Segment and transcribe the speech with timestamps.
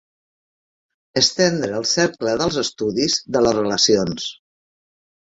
[1.21, 4.31] Estendre el cercle dels estudis, de les relacions.